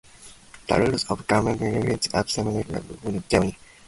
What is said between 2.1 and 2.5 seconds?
same since the